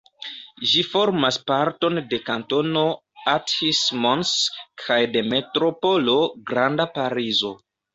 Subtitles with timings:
[0.69, 2.87] Ĝi formas parton de kantono
[3.37, 4.35] Athis-Mons
[4.89, 6.21] kaj de Metropolo
[6.53, 7.59] Granda Parizo.